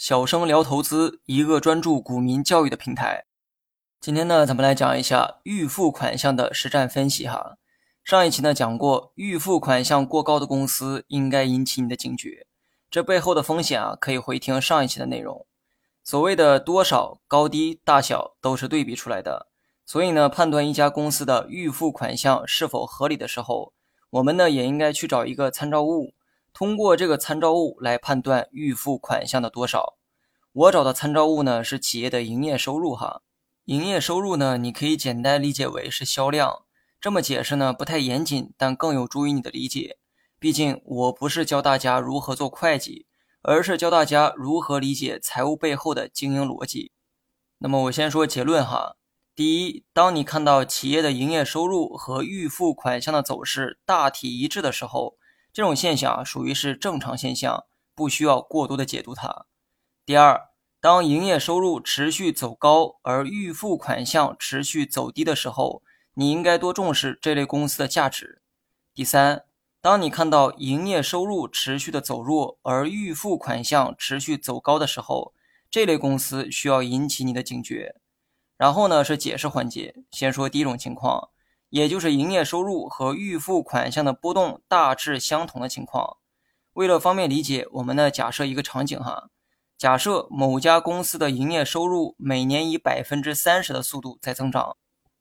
[0.00, 3.26] 小生聊投资，一个专注股民教育的平台。
[4.00, 7.58] 今天呢，咱们来讲一下预付款项的实战分析哈。
[8.02, 12.46] 上一期呢讲过，预付款项过高的公司应该引起你的警觉，
[12.90, 15.46] 这背后的风险啊，可以回听上一期的内容。
[16.02, 19.48] 所谓的多少、高低、大小都是对比出来的，
[19.84, 23.74] 所以呢，判断一家公司的预付款项是否合理的时候，
[24.08, 26.14] 我们呢也应该去找一个参照物。
[26.52, 29.96] 通过这个参照物来判断预付款项的多少。
[30.52, 33.22] 我找的参照物呢是企业的营业收入哈。
[33.66, 36.62] 营业收入呢，你可以简单理解为是销量。
[37.00, 39.98] 这么解释呢不太严谨，但更有助于你的理解。
[40.38, 43.06] 毕竟我不是教大家如何做会计，
[43.42, 46.92] 而是教大家如何理解财务背后的经营逻辑。
[47.58, 48.96] 那么我先说结论哈。
[49.36, 55.16] 第一，当你看到企业的营业收入和预付款项的走势大体一致的时候，
[55.52, 57.64] 这种现象属于是正常现象，
[57.94, 59.46] 不需要过多的解读它。
[60.06, 60.48] 第二，
[60.80, 65.82] 当营业收入持续走高，而预付款项持续走低的时候，
[66.14, 68.40] 你应该多重视这类公司的价值。
[68.94, 69.44] 第三，
[69.80, 75.32] 当你看到营业收入持续的走弱，而预付款项持续走高的时候，
[75.70, 77.96] 这类公司需要引起你的警觉。
[78.56, 81.30] 然后呢是解释环节，先说第一种情况。
[81.70, 86.18] 也就是营业收入和预付款项的波动大致相同的情况。
[86.72, 89.28] 为了方便理解，我们呢假设一个场景哈，
[89.78, 94.76] 假设某家公司的营业收入每年以百分之三十的速度在增长，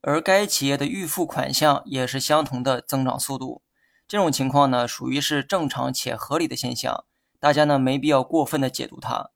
[0.00, 3.62] 而该企业的预付款项也是相同的增长速度。
[4.08, 7.04] 这种情况呢属于是正常且合理的现象，
[7.38, 9.30] 大家呢没必要过分的解读它。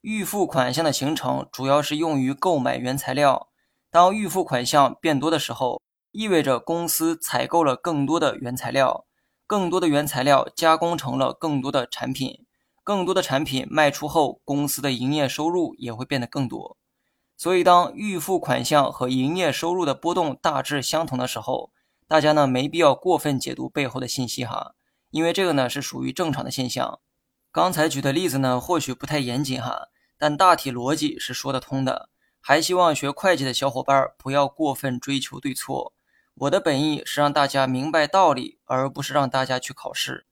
[0.00, 3.48] 预付款项的形成主要是用于购买原材料，
[3.90, 5.80] 当预付款项变多的时候。
[6.12, 9.06] 意味着公司采购了更多的原材料，
[9.46, 12.46] 更多的原材料加工成了更多的产品，
[12.82, 16.76] 更多的产品卖出后，公司的营业收入也会变得更多。
[17.36, 21.70] 所以，当预付款项和营业收入的波动大致相同的时候，
[22.06, 24.74] 大家呢没必要过分解读背后的信息哈，
[25.10, 26.98] 因为这个呢是属于正常的现象。
[27.52, 32.10] 刚才举的例子呢或许不太严谨哈，但大体逻辑是说得通的。
[32.42, 35.92] 还希望学会计的小伙伴不要过分追求对错。
[36.40, 40.26] 我的本意是让大家明白道理，而不是让大家去考试。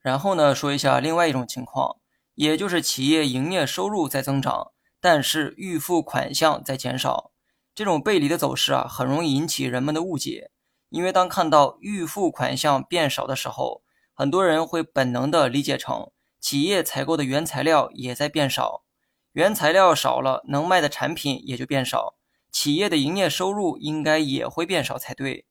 [0.00, 1.96] 然后呢，说一下另外一种情况，
[2.34, 7.32] 也就是企业营业收入在增长，但是预付款项在减少。
[7.74, 10.50] 这种背离的走势啊，很容易引起人们的误解。
[10.88, 13.82] 因为当看到预付款项变少的时候，
[14.14, 18.84] 很多人会本能的理解成企业采购的原材料也在变少，
[19.32, 22.14] 原材料少了，能卖的产品也就变少。
[22.52, 25.46] 企业的营业收入应该也会变少才对。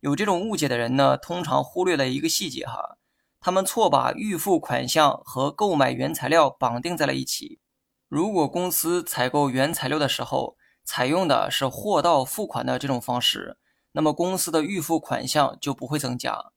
[0.00, 2.96] 有这种误解的人呢，通常忽略了一个细节哈，
[3.40, 7.58] 他们错把预付款项和购买原材料绑定在了一起。
[8.08, 13.58] 如果公司采购原材料的时候采用的是货到付款的这种方式，
[13.92, 16.52] 那么公司的预付款项就不会增加。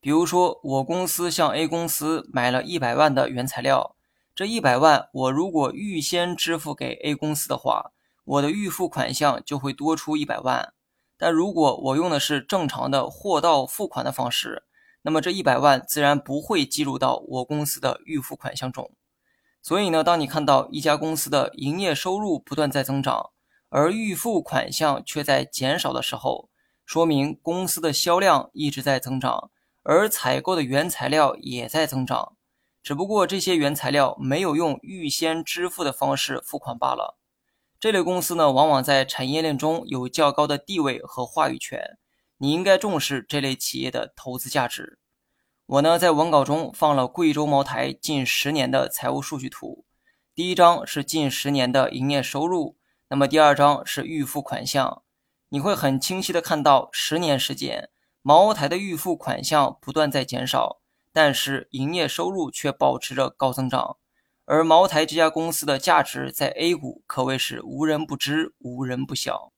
[0.00, 3.96] 比如说，我公司向 A 公司买了一百万的原材料，
[4.34, 7.90] 这一百万我如果预先支付给 A 公司的话。
[8.24, 10.72] 我的预付款项就会多出一百万，
[11.18, 14.64] 但如果我用的是正常的货到付款的方式，
[15.02, 18.92] 那么这一百万自然不会计入到我公司的预付款项中。
[19.60, 23.30] 所以呢，当你看到一家公司的营业收入不断在增长，
[23.68, 26.48] 而预付款项却在减少的时候，
[26.84, 29.50] 说明公司的销量一直在增长，
[29.82, 32.36] 而采购的原材料也在增长，
[32.82, 37.18] 只不过这些原材料没有用预先支付的方式付款罢了。
[37.82, 41.98] 这类公司呢，往往在产业链中有较高的地位和话语权。
[42.38, 45.00] 你应该重视这类企业的投资价值。
[45.66, 49.84] 我呢，在文稿中放了贵州茅台近十年的财务数据图。
[50.32, 52.76] 第一张是近十年的营业收入，
[53.08, 55.02] 那么第二张是预付款项。
[55.48, 57.90] 你会很清晰的看到，十年时间，
[58.22, 60.80] 茅台的预付款项不断在减少，
[61.12, 63.96] 但是营业收入却保持着高增长。
[64.52, 69.50] 而茅台这家公司的价值在 A 股可谓是无人不知、无人不晓。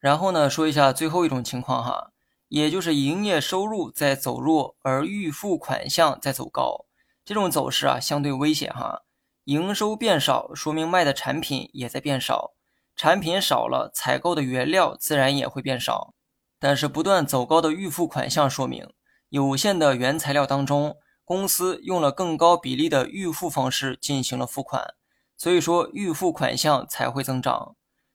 [0.00, 2.10] 然后呢，说一下最后一种情况哈，
[2.48, 6.86] 也就是营业收入在走弱，而预付款项在走高。
[7.24, 9.02] 这种走势啊，相对危险哈。
[9.44, 12.54] 营收变少，说明卖的产品也在变少，
[12.96, 16.14] 产品少了，采购的原料自然也会变少。
[16.58, 18.92] 但是不断走高的预付款项，说明
[19.28, 20.96] 有限的原材料当中。
[21.26, 24.94] 公司用了更高比例的预付方式进行了付款，
[25.36, 27.74] 所以说预付款项才会增长。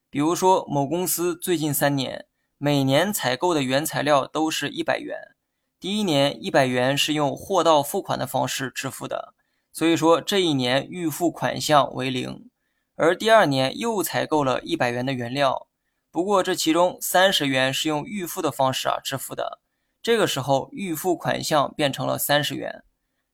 [0.10, 2.26] 比如说，某公司最近三年
[2.58, 5.36] 每年采购的原材料都是一百元，
[5.78, 9.34] 第一年一百元是用货到付款的方式支付的，
[9.74, 12.50] 所以说这一年预付款项为零，
[12.96, 15.68] 而第二年又采购了一百元的原料，
[16.10, 19.60] 不过这其中三十元是用预付的方式啊支付的，
[20.02, 22.86] 这个时候预付款项变成了三十元。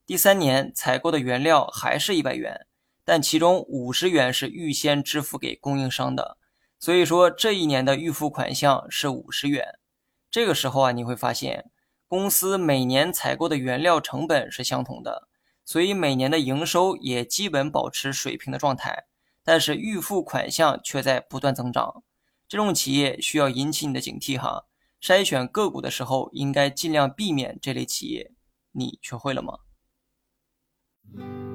[0.08, 2.66] 第三年采购的原料还是一百元，
[3.04, 6.38] 但其中五十元是预先支付给供应商的，
[6.80, 9.78] 所以说这一年的预付款项是五十元。
[10.32, 11.70] 这个时候啊，你会发现
[12.08, 15.28] 公司每年采购的原料成本是相同的。
[15.66, 19.08] 所以每年的营收也基本保持水平的状态，
[19.44, 22.02] 但是预付款项却在不断增长。
[22.48, 24.64] 这种企业需要引起你的警惕哈，
[25.02, 28.32] 筛选个股的时候应该尽量避免这类企业。
[28.72, 29.58] 你学会了吗？
[31.16, 31.47] Mm-hmm.